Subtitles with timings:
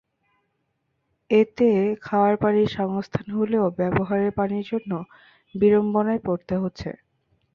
[1.29, 1.69] এতে
[2.03, 4.91] খাওয়ার পানির সংস্থান হলেও ব্যবহারের পানির জন্য
[5.55, 6.89] বিড়ম্বনায় পড়তে হচ্ছে।